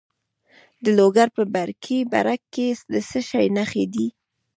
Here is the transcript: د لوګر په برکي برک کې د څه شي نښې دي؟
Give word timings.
د 0.83 0.85
لوګر 0.97 1.27
په 1.35 1.43
برکي 1.55 1.99
برک 2.13 2.41
کې 2.53 2.67
د 2.93 2.95
څه 3.09 3.19
شي 3.29 3.47
نښې 3.55 3.85
دي؟ 3.93 4.07